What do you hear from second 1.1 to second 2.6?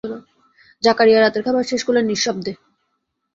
রাতের খাবার শেষ করলেন নিঃশব্দে।